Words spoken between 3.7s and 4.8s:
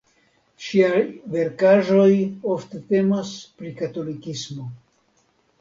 katolikismo.